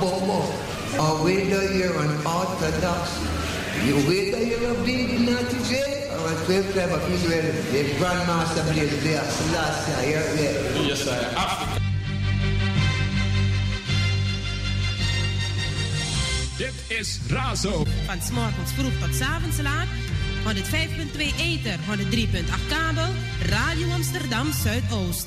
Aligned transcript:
bobo 0.00 0.40
or 1.02 1.12
whether 1.24 1.62
you're 1.74 1.98
an 1.98 2.14
orthodox, 2.26 3.18
you 3.84 3.96
whether 4.08 4.42
you're 4.42 4.70
a 4.70 4.84
big 4.84 5.20
naughty 5.20 5.58
J 5.68 5.72
or 6.14 6.32
a 6.32 6.36
12 6.46 6.72
tribe 6.72 6.92
of 6.92 7.04
Israel, 7.12 7.52
the 7.72 7.82
Grandmaster 7.98 8.64
Blaze 8.72 9.02
there, 9.02 9.24
Selassie, 9.24 10.06
here, 10.06 10.22
there. 10.36 10.82
Yes, 10.86 11.04
sir. 11.04 11.32
Africa. 11.36 11.76
Dit 16.58 16.98
is 16.98 17.20
Razo. 17.28 17.82
Van 18.06 18.20
s'morgens 18.22 18.72
vroeg 18.76 18.98
tot 19.00 19.14
s'avonds 19.14 19.60
laat 19.62 20.07
105.2 20.48 20.54
Ether, 21.38 21.78
103.8 21.78 22.68
kabel, 22.68 23.08
Radio 23.48 23.90
Amsterdam 23.90 24.52
Zuidoost. 24.52 25.26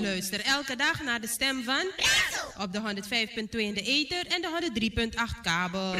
Luister 0.00 0.40
elke 0.40 0.76
dag 0.76 1.02
naar 1.02 1.20
de 1.20 1.26
stem 1.26 1.64
van 1.64 1.84
op 2.58 2.72
de 2.72 2.80
105.2 2.80 3.58
in 3.58 3.74
de 3.74 3.82
Ether 3.82 4.26
en 4.26 4.40
de 4.40 4.70
103.8 5.34 5.40
kabel. 5.42 5.94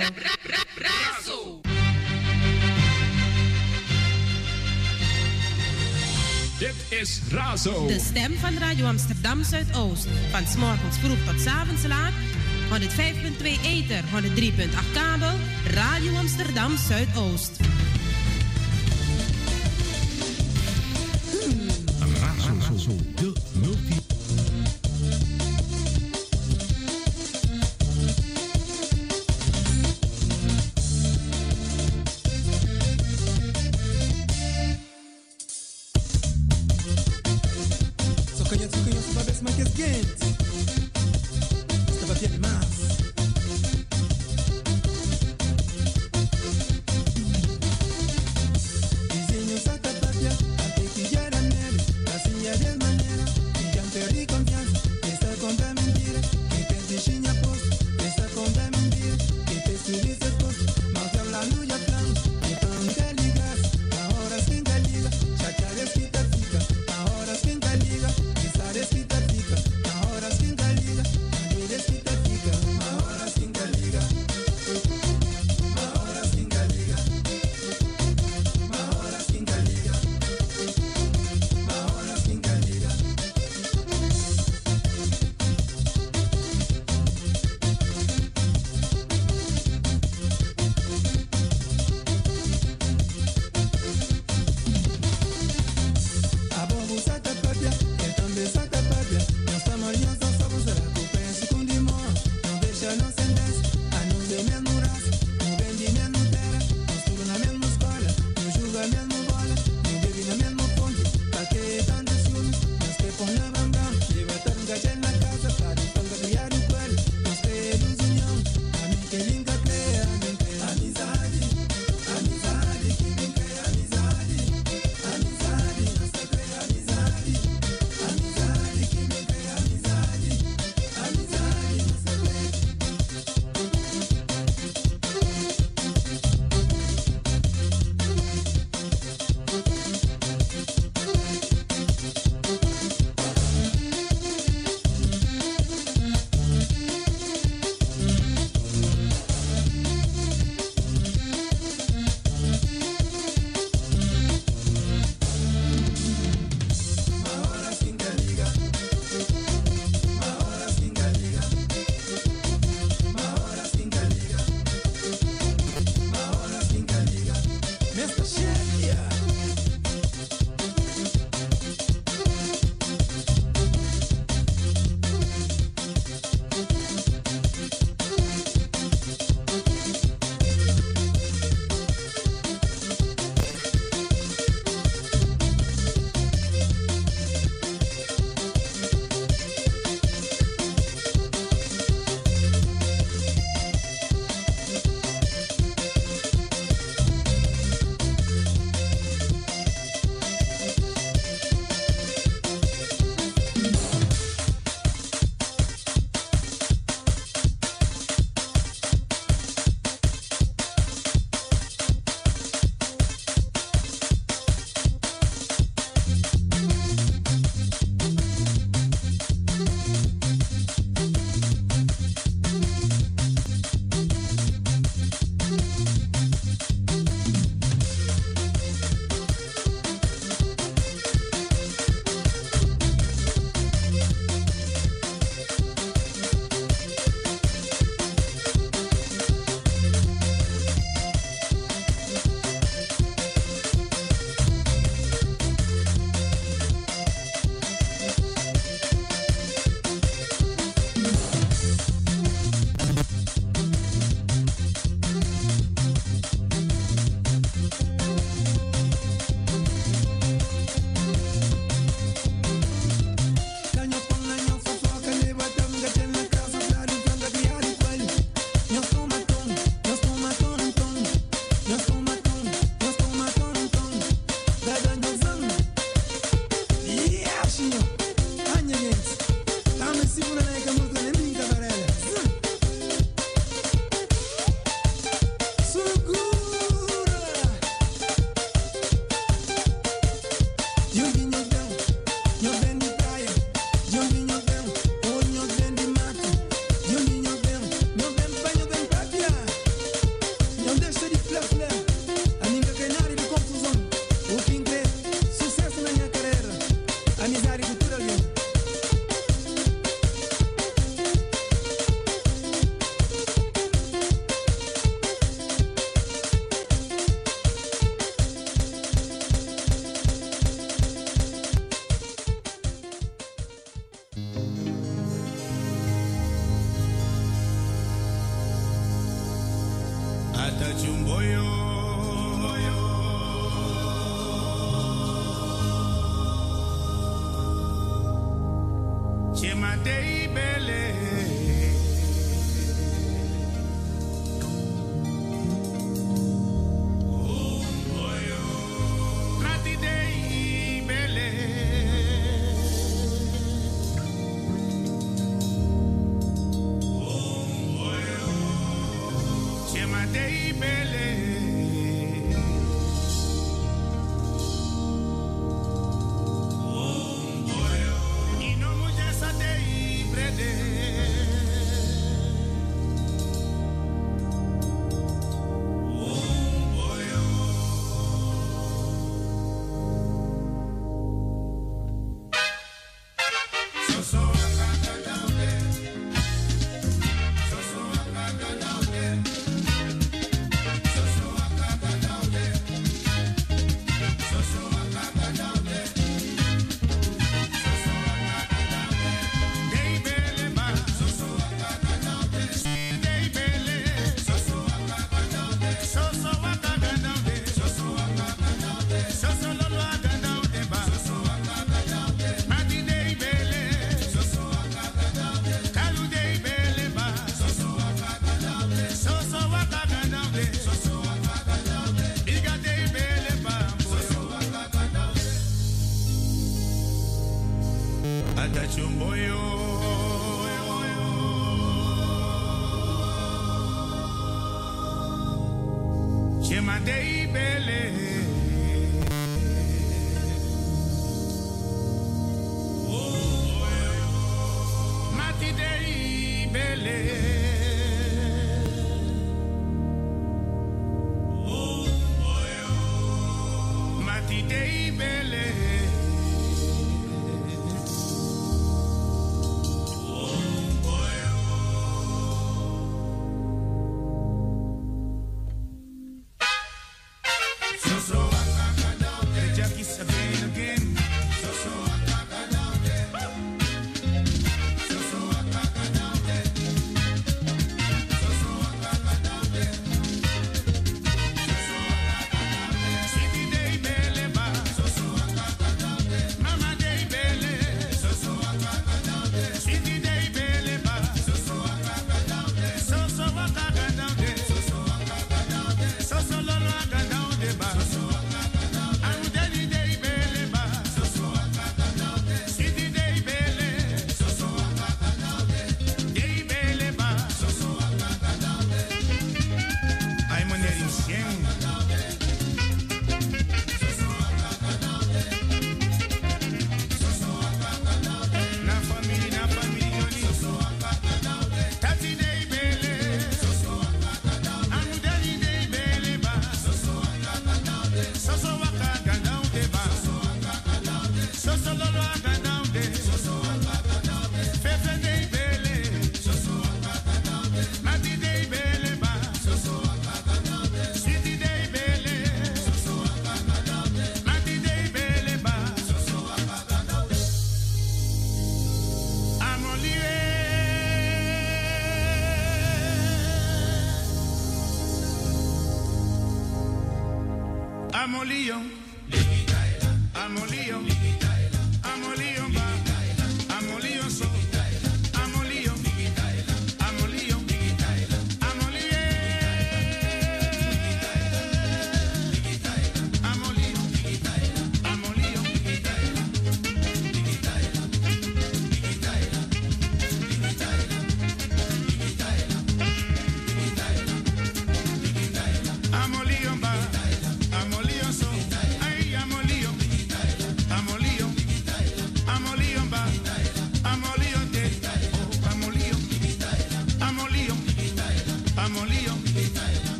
Dit 6.58 6.98
is 7.00 7.20
Razo. 7.30 7.86
De 7.86 7.98
stem 7.98 8.38
van 8.38 8.58
Radio 8.58 8.86
Amsterdam 8.86 9.44
Zuidoost. 9.44 10.06
Van 10.30 10.46
s'morgens 10.46 10.98
vroeg 10.98 11.18
tot 11.26 11.40
s'avonds 11.40 11.86
laat 11.86 12.12
105.2 12.70 13.58
Ether, 13.64 14.04
103.8 14.12 14.70
kabel, 14.94 15.34
Radio 15.74 16.16
Amsterdam 16.16 16.76
Zuidoost. 16.78 17.58
y 54.22 54.26
confianza. 54.26 54.78
Estar. 55.02 55.79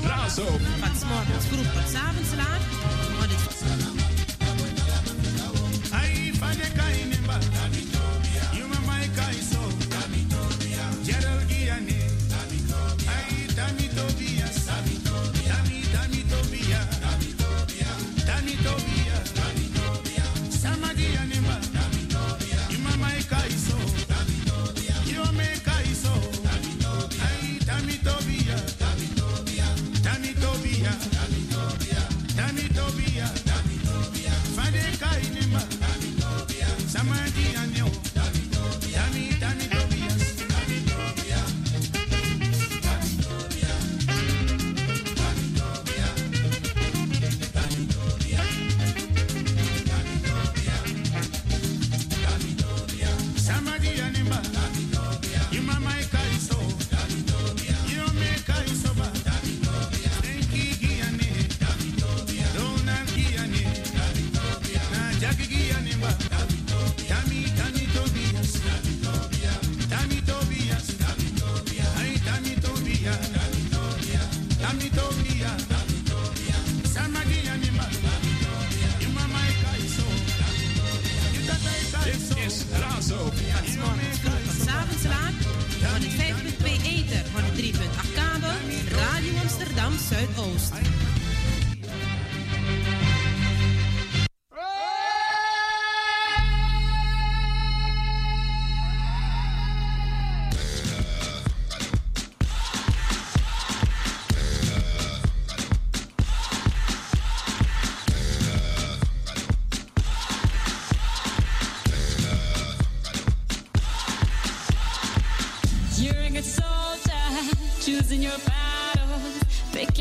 Blaas 0.00 0.38
op. 0.38 0.60
Wat 0.80 0.96
s'morgens 1.00 1.46
vroeg, 1.46 1.74
wat 1.74 1.90
s'avonds 1.92 2.34
laat. 2.36 4.17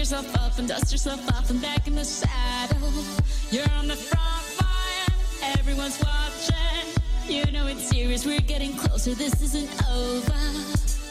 yourself 0.09 0.35
up 0.37 0.57
and 0.57 0.69
dust 0.69 0.89
yourself 0.89 1.19
off 1.33 1.49
and 1.49 1.61
back 1.61 1.85
in 1.85 1.93
the 1.93 2.05
saddle. 2.05 2.93
You're 3.51 3.69
on 3.73 3.89
the 3.89 3.95
front 3.97 4.47
line, 4.61 5.57
everyone's 5.59 5.99
watching. 5.99 6.87
You 7.27 7.51
know 7.51 7.67
it's 7.67 7.89
serious, 7.89 8.25
we're 8.25 8.39
getting 8.39 8.73
closer, 8.77 9.13
this 9.15 9.41
isn't 9.41 9.69
over. 9.91 10.43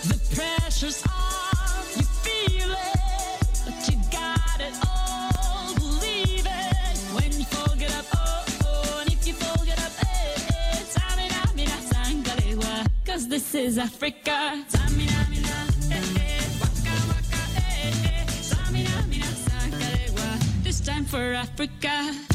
The 0.09 0.19
pressure's 0.35 1.05
on, 1.05 1.85
you 1.95 2.05
feel 2.25 2.71
it, 2.71 3.61
but 3.67 3.87
you 3.87 4.01
got 4.11 4.61
it 4.63 4.73
all, 4.89 5.75
believe 5.75 6.47
it. 6.47 6.97
When 7.13 7.31
you 7.39 7.45
fall, 7.45 7.77
get 7.77 7.95
up, 7.95 8.07
oh, 8.15 8.45
oh, 8.65 9.05
if 9.09 9.27
you 9.27 9.35
up, 9.35 9.93
eh, 10.05 10.41
eh, 10.55 10.83
Cause 13.05 13.29
this 13.29 13.55
is 13.55 13.77
Africa. 13.77 14.65
Africa. 21.59 22.26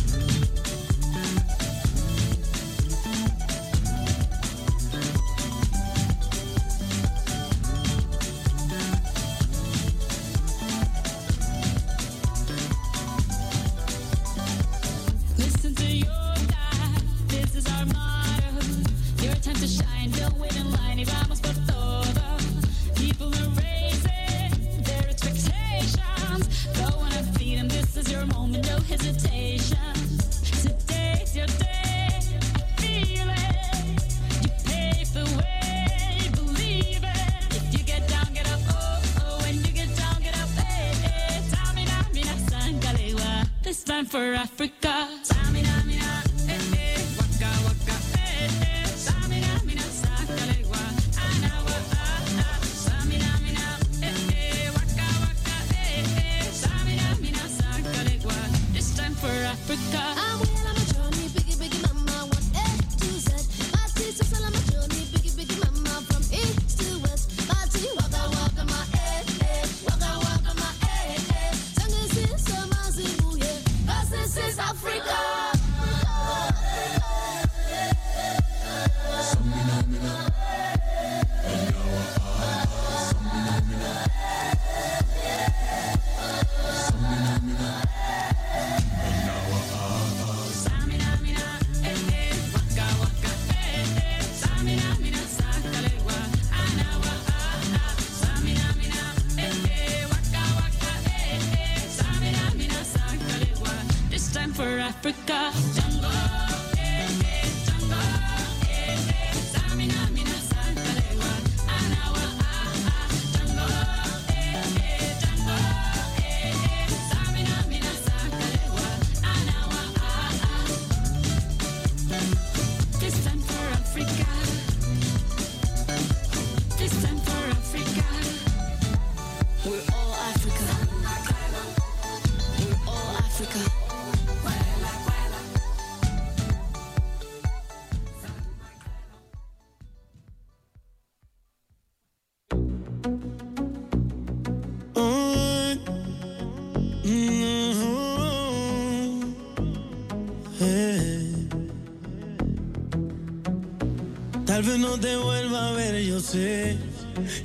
no 154.81 154.99
te 154.99 155.15
vuelva 155.15 155.69
a 155.69 155.71
ver, 155.73 156.03
yo 156.03 156.19
sé, 156.19 156.75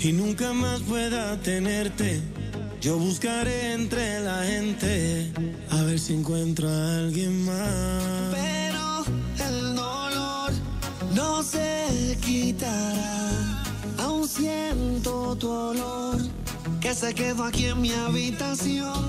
y 0.01 0.13
nunca 0.13 0.55
más 0.55 0.81
pueda 0.81 1.39
tenerte. 1.41 2.23
Yo 2.81 2.99
buscaré 2.99 3.75
entre 3.75 4.21
la 4.21 4.43
gente 4.45 5.31
a 5.71 5.83
ver 5.83 5.99
si 5.99 6.15
encuentro 6.15 6.67
a 6.69 6.99
alguien 6.99 7.45
más. 7.45 8.33
Pero 8.33 9.05
el 9.49 9.77
dolor 9.77 10.51
no 11.15 11.43
se 11.43 12.17
quitará. 12.25 13.63
Aún 13.99 14.27
siento 14.27 15.37
tu 15.37 15.51
olor 15.51 16.17
que 16.81 16.95
se 16.95 17.13
quedó 17.15 17.45
aquí 17.45 17.67
en 17.67 17.83
mi 17.83 17.93
habitación. 17.93 19.06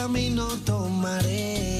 camino 0.00 0.46
tomaré. 0.64 1.79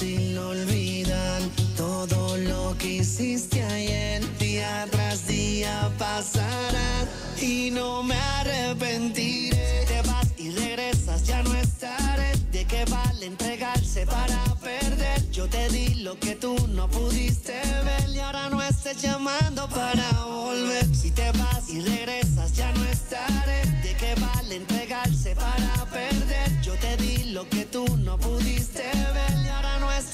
fácil 0.00 0.38
olvidar 0.38 1.42
todo 1.76 2.36
lo 2.38 2.74
que 2.78 3.00
hiciste 3.00 3.62
ayer. 3.62 4.22
Día 4.38 4.86
tras 4.90 5.26
día 5.26 5.90
pasará 5.98 7.06
y 7.38 7.70
no 7.70 8.02
me 8.02 8.14
arrepentiré. 8.14 9.84
Te 9.86 10.00
vas 10.08 10.26
y 10.38 10.52
regresas, 10.52 11.24
ya 11.24 11.42
no 11.42 11.54
estaré. 11.54 12.32
¿De 12.50 12.64
qué 12.64 12.86
vale 12.86 13.26
entregarse 13.26 14.06
para 14.06 14.42
perder? 14.62 15.30
Yo 15.30 15.46
te 15.48 15.68
di 15.68 15.96
lo 15.96 16.18
que 16.18 16.34
tú 16.34 16.56
no 16.68 16.88
pudiste 16.88 17.60
ver 17.84 18.08
y 18.08 18.20
ahora 18.20 18.48
no 18.48 18.62
estés 18.62 19.02
llamando 19.02 19.68
para 19.68 20.24
volver. 20.24 20.86
Si 20.96 21.10
te 21.10 21.30
vas 21.32 21.68
y 21.68 21.82
regresas, 21.82 22.56
ya 22.56 22.72
no 22.72 22.84
estaré. 22.86 23.66
¿De 23.82 23.94
qué 23.96 24.14
vale 24.18 24.56
entregarse 24.56 25.34
para 25.34 25.84
perder? 25.90 26.60
Yo 26.62 26.72
te 26.76 26.96
di 26.96 27.32
lo 27.32 27.46
que 27.50 27.66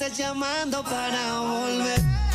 llamando 0.08 0.82
para 0.84 1.40
volver. 1.40 2.25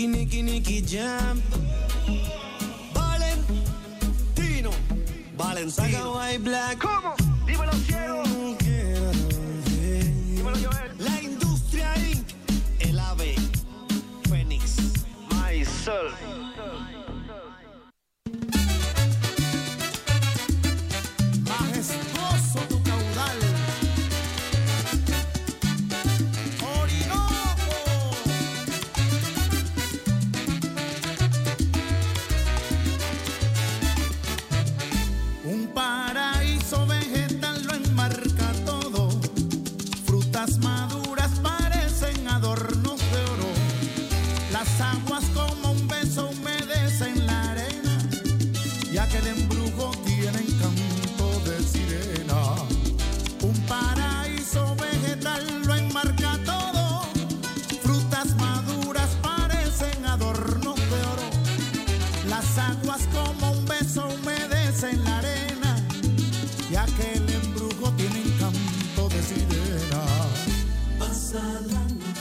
Nicky, 0.00 0.16
Nicky, 0.16 0.42
Nicky 0.42 0.80
Jam. 0.80 1.42
Valentino. 2.94 4.70
Valentino. 5.36 6.14
White 6.14 6.38
Black. 6.42 6.78
¿Cómo? 6.78 7.14
Dímelo, 7.44 7.72
cielo. 7.84 8.22
Dímelo, 10.34 10.56
Joel. 10.56 10.90
La 10.98 11.20
Industria 11.20 11.94
Inc. 11.98 12.26
El 12.78 12.98
AVE. 12.98 13.34
Phoenix. 14.26 14.76
Myself. 15.28 16.19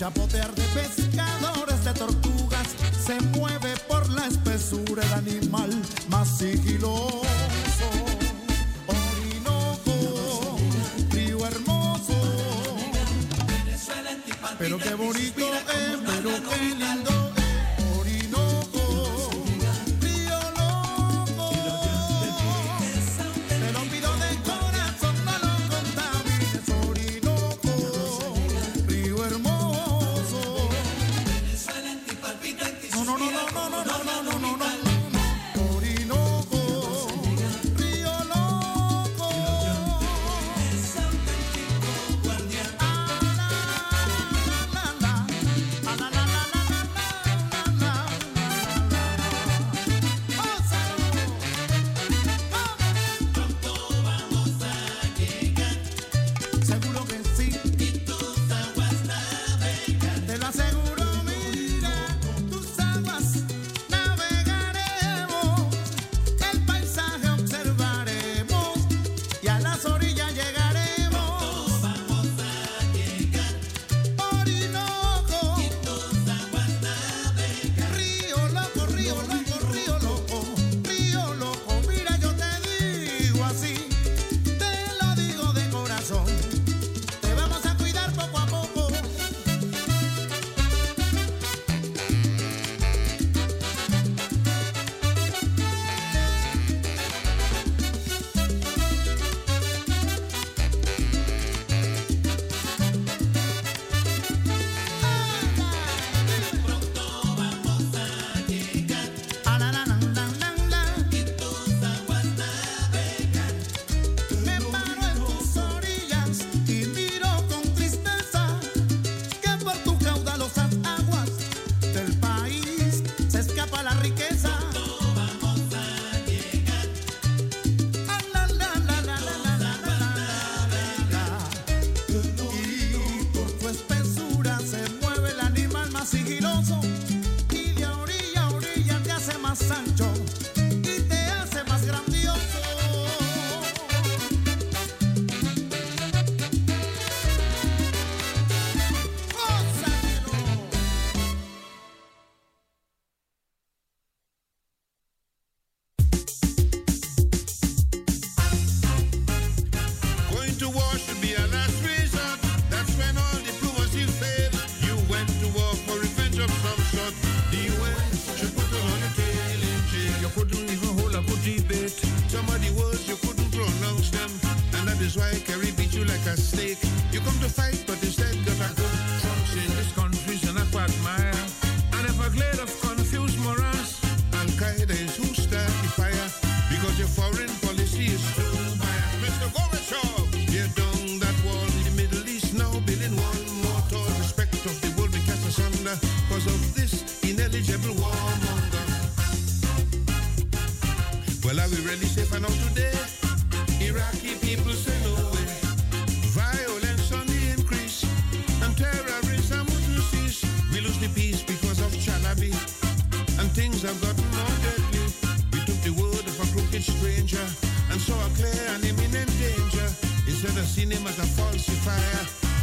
chapotear 0.00 0.50
de 0.54 0.62
pescadores, 0.62 1.84
de 1.84 1.92
tortugas, 1.92 2.68
se 3.04 3.20
mueve 3.36 3.74
por 3.86 4.08
la 4.08 4.28
espesura 4.28 5.02
el 5.04 5.12
animal 5.12 5.70
más 6.08 6.38
sigiloso. 6.38 7.20
Orinoco, 8.86 10.56
río 11.10 11.46
hermoso. 11.46 12.14
Venezuela 13.46 14.10
Pero 14.58 14.78
qué 14.78 14.94
bonito 14.94 15.52
es, 15.54 15.98
pero 16.06 16.30
qué 16.48 16.74
lindo. 16.76 17.19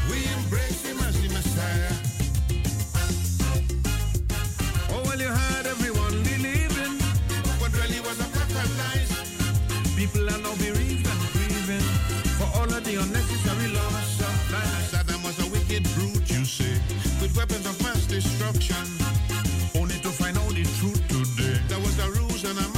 We 0.10 0.24
embrace 0.38 0.82
the 0.82 0.94
Messiah. 1.34 1.94
Oh, 4.90 5.02
well, 5.06 5.20
you 5.20 5.28
everyone 5.68 6.24
believing 6.24 6.98
really 7.78 8.00
was 8.02 8.20
a 8.20 8.30
pack 8.36 8.50
of 8.50 8.70
lies. 8.78 9.12
People 9.96 10.30
are 10.30 10.40
now 10.40 10.56
bereaved 10.56 11.08
and 11.08 11.22
grieving 11.34 11.88
for 12.38 12.48
all 12.58 12.70
of 12.72 12.84
the 12.84 12.96
unnecessary 12.96 13.70
loss 13.74 14.20
of 14.22 14.52
life. 14.52 14.92
Saddam 14.92 15.24
was 15.24 15.38
a 15.46 15.48
wicked 15.52 15.84
brute, 15.96 16.30
you 16.30 16.46
say, 16.46 16.80
with 17.22 17.36
weapons 17.36 17.66
of 17.66 17.82
mass 17.84 18.06
destruction. 18.06 18.86
Only 19.76 20.00
to 20.00 20.10
find 20.10 20.38
out 20.38 20.50
the 20.50 20.64
truth 20.80 21.02
today. 21.08 21.60
There 21.68 21.80
was 21.80 21.98
a 22.00 22.10
ruse 22.12 22.44
and 22.46 22.60
a 22.60 22.77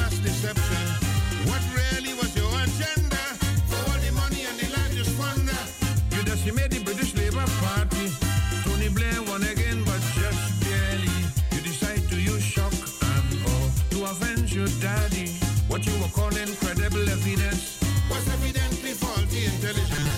daddy, 14.80 15.28
what 15.68 15.86
you 15.86 15.94
were 16.02 16.12
calling 16.14 16.54
credible 16.62 17.08
evidence, 17.10 17.80
was 18.10 18.28
evidently 18.30 18.94
faulty 18.94 19.46
intelligence. 19.46 20.16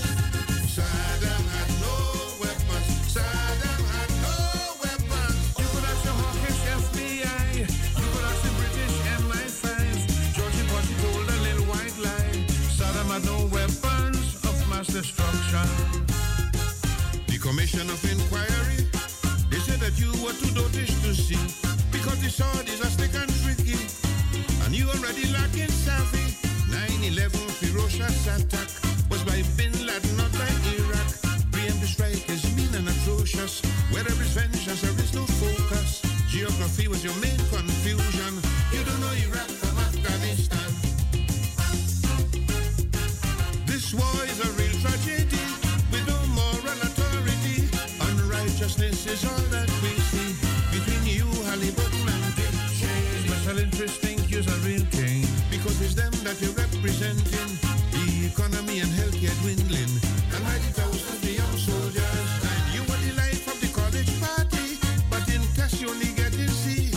Saddam 0.76 1.44
had 1.56 1.72
no 1.84 1.96
weapons. 2.42 2.88
Saddam 3.14 3.82
had 3.96 4.12
no 4.24 4.36
weapons. 4.84 5.38
You 5.60 5.68
could 5.72 5.86
ask 5.92 6.02
the 6.08 6.14
hawkish 6.20 6.62
FBI. 6.84 7.68
You 8.02 8.08
could 8.14 8.26
ask 8.32 8.42
the 8.48 8.54
British 8.60 8.96
MI5. 9.28 9.66
Georgie 10.36 10.68
Bush 10.72 10.90
told 11.04 11.28
a 11.28 11.38
little 11.48 11.66
white 11.72 11.98
lie. 12.00 12.40
Saddam 12.78 13.10
had 13.14 13.24
no 13.26 13.38
weapons 13.52 14.36
of 14.48 14.56
mass 14.70 14.88
destruction. 14.88 15.68
The 17.28 17.38
Commission 17.38 17.90
of 17.90 18.00
Inquiry, 18.04 18.88
they 19.50 19.60
said 19.60 19.80
that 19.80 19.96
you 20.00 20.12
were 20.24 20.34
too 20.34 20.52
dotish 20.56 20.96
to 21.04 21.14
see 21.14 21.40
because 21.92 22.22
they 22.22 22.30
saw 22.30 22.50
disaster 22.64 23.11
Indian 25.62 25.86
Navy. 25.86 26.26
9-11 26.70 27.52
ferocious 27.60 28.28
attack 28.28 28.70
was 29.10 29.24
by 29.24 29.44
Bin 29.58 29.74
Laden, 29.86 30.18
not 30.18 30.32
by 30.34 30.50
Iraq. 30.78 31.10
Preemptive 31.52 31.88
strike 31.88 32.24
has 32.26 32.44
been 32.56 32.74
an 32.76 32.88
atrocious. 32.88 33.62
Where 33.92 34.04
there 34.04 34.22
is 34.22 34.34
vengeance, 34.34 34.82
there 34.82 34.92
is 34.92 35.14
no 35.14 35.26
focus. 35.26 36.02
Geography 36.28 36.88
was 36.88 37.04
your 37.04 37.16
main 37.16 37.38
confusion. 37.50 38.11
resenting, 56.92 57.52
the 57.96 58.28
economy 58.28 58.80
and 58.80 58.92
healthcare 58.92 59.36
dwindling, 59.42 59.92
and 60.34 60.44
by 60.44 60.58
the 60.64 60.72
thousands 60.76 61.22
the 61.22 61.34
young 61.40 61.58
soldiers. 61.58 62.30
And 62.52 62.64
you 62.76 62.82
were 62.90 63.02
the 63.08 63.14
life 63.16 63.48
of 63.48 63.58
the 63.64 63.72
college 63.80 64.12
party, 64.20 64.68
but 65.10 65.24
in 65.34 65.42
cash 65.56 65.80
you 65.82 65.90
only 65.90 66.12
getting 66.20 66.52
C. 66.62 66.92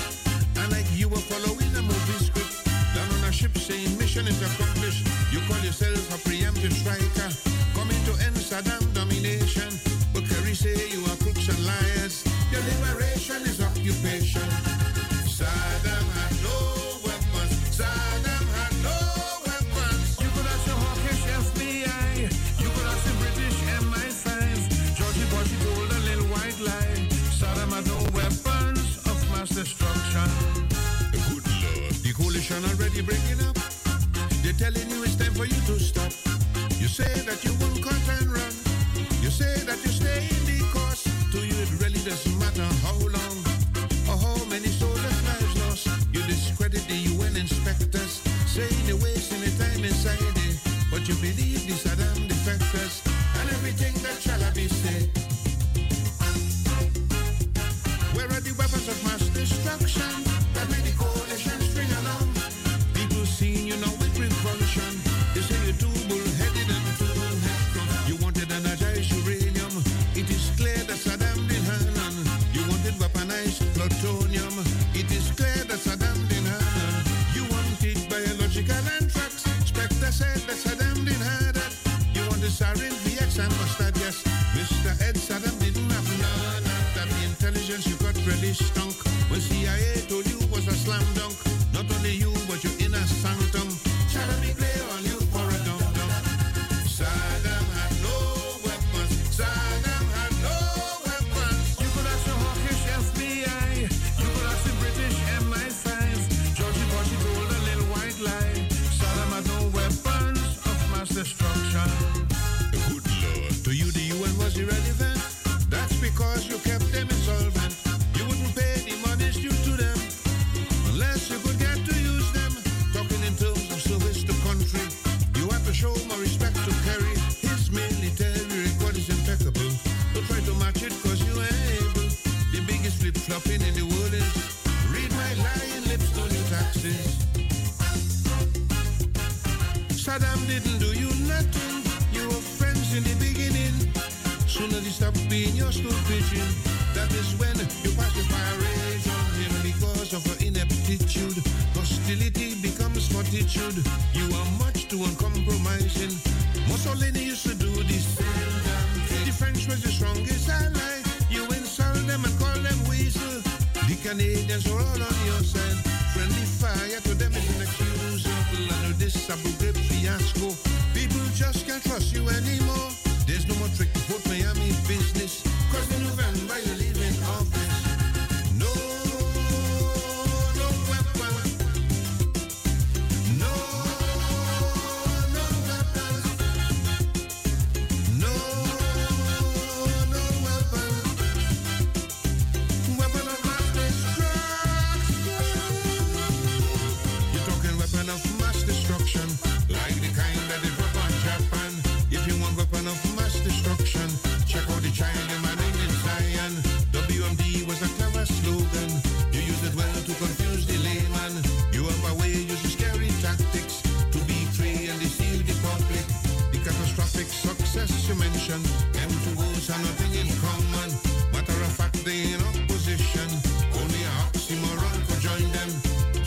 And 0.59 0.73
like 0.73 0.89
you 0.99 1.09
were 1.09 1.25
following 1.31 1.71
a 1.79 1.83
movie 1.83 2.25
script, 2.27 2.67
down 2.95 3.09
on 3.17 3.29
a 3.29 3.33
ship 3.33 3.57
saying 3.57 3.97
mission 3.99 4.27
is 4.27 4.43
a. 4.43 4.64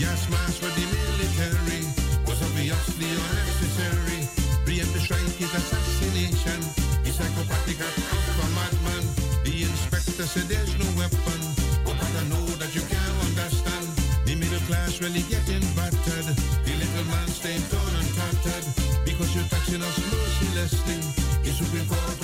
gas 0.08 0.30
mask 0.32 0.64
for 0.64 0.72
the 0.72 0.86
military 0.88 1.84
was 2.24 2.40
obviously 2.40 3.12
unnecessary. 3.12 4.22
Brian 4.64 4.88
the 4.96 5.02
Shrike 5.04 5.36
is 5.44 5.52
assassination. 5.52 6.60
He's 7.04 7.16
psychopathic 7.20 7.80
act 7.84 8.08
of 8.16 8.40
a 8.40 8.48
madman. 8.56 9.04
The 9.44 9.68
inspector 9.68 10.24
said 10.24 10.48
there's 10.48 10.72
no 10.80 10.88
weapon. 10.96 11.40
But 11.84 12.00
I 12.00 12.24
know 12.32 12.46
that 12.62 12.72
you 12.72 12.84
can't 12.88 13.18
understand. 13.28 13.88
The 14.24 14.36
middle 14.40 14.64
class 14.68 15.02
really 15.04 15.24
getting 15.28 15.66
battered. 15.76 16.28
The 16.64 16.74
little 16.80 17.08
man 17.12 17.28
staying 17.28 17.66
torn 17.68 17.94
and 18.00 18.12
tattered. 18.16 18.66
Because 19.04 19.30
you're 19.36 19.50
taxing 19.52 19.84
us 19.84 19.98
mercilessly. 20.08 21.00
The 21.44 21.52
Supreme 21.52 21.88
Court 21.92 22.16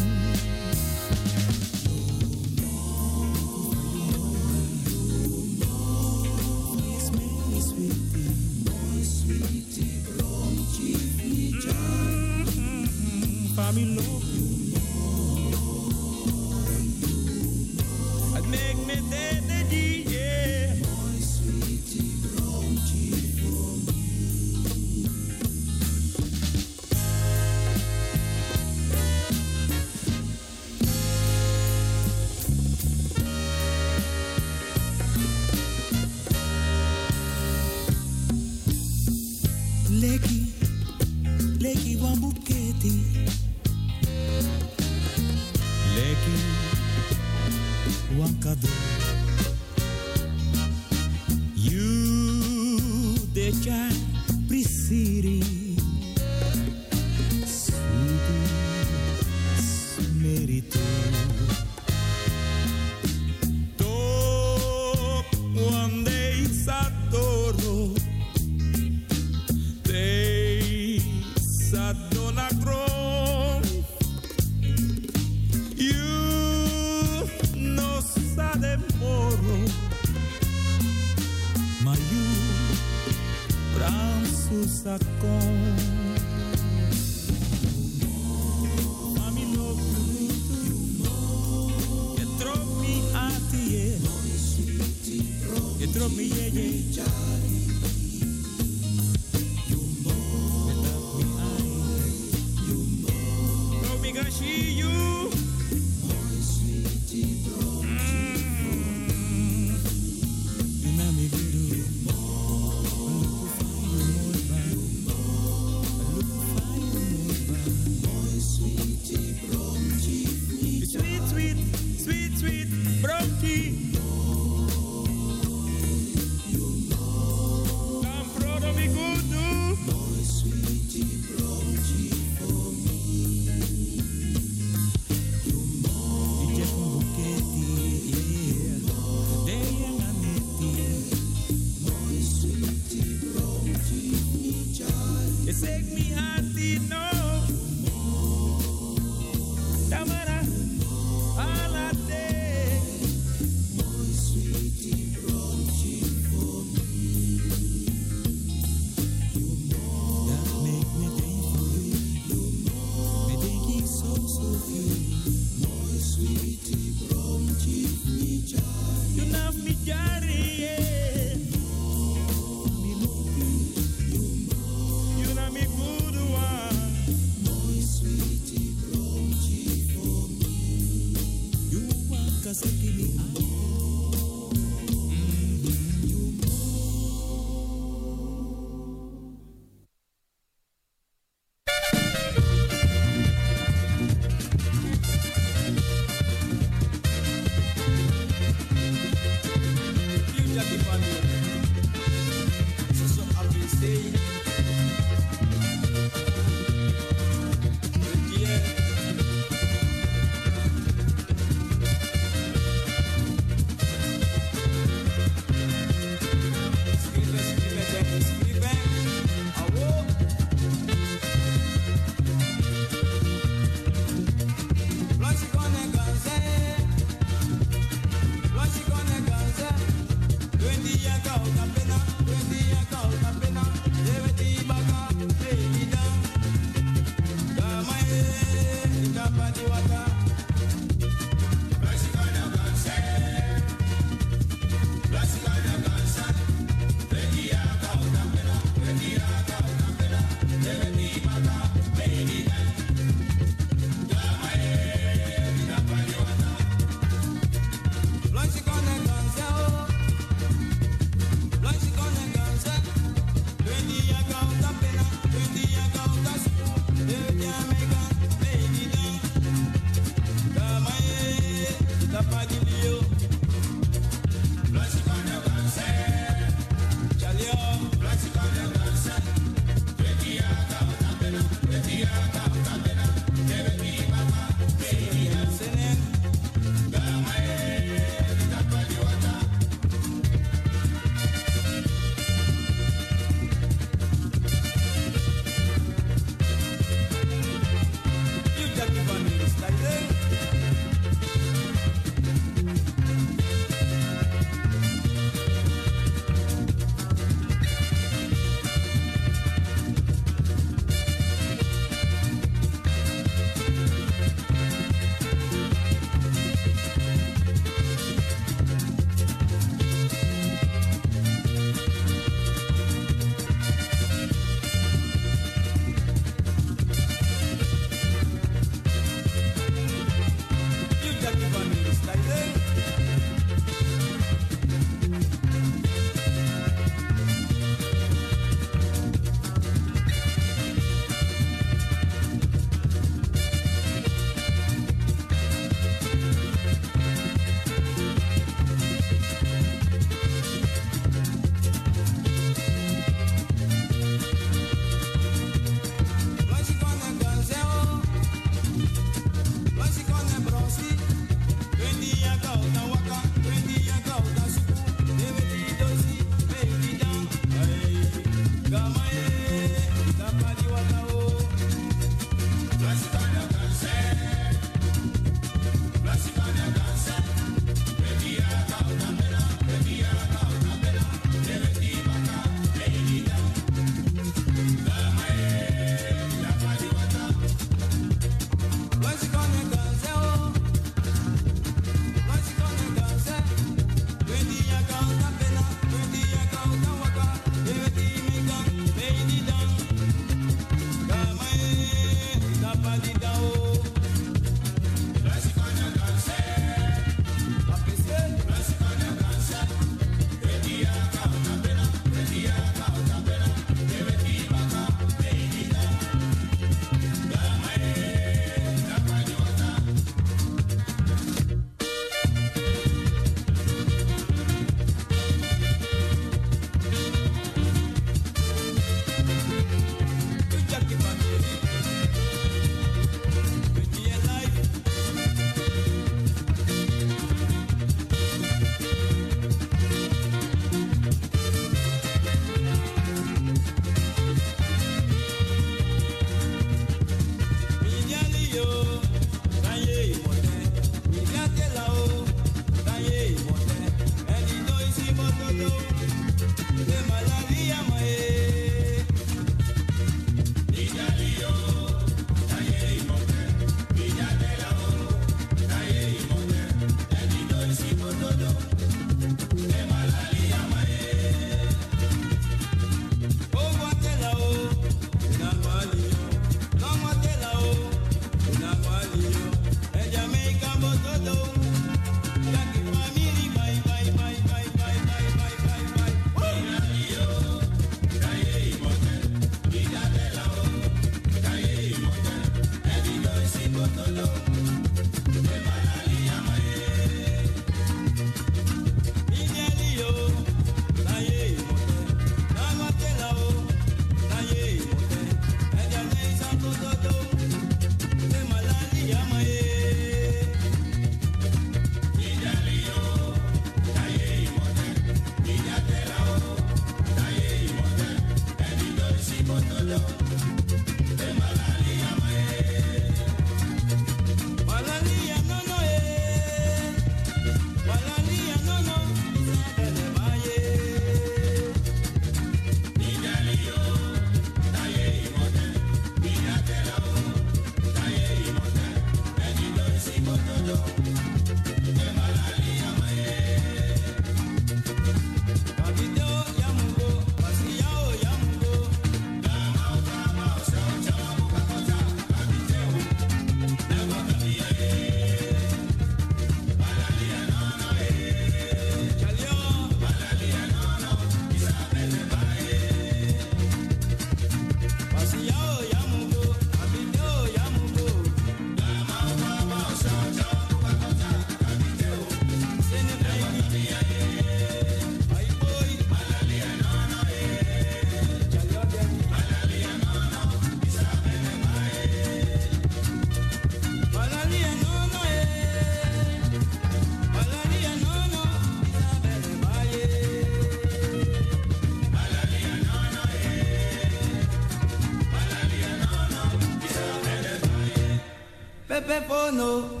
Pepe 599.51 600.00